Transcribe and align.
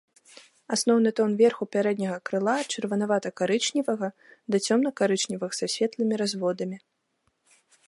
Асноўны 0.75 1.09
тон 1.19 1.35
верху 1.41 1.63
пярэдняга 1.75 2.15
крыла 2.29 2.53
ад 2.61 2.67
чырванавата-карычневага 2.77 4.09
да 4.55 4.63
цёмна-карычневага 4.69 5.53
са 5.61 5.67
светлымі 5.77 6.15
разводамі. 6.25 6.77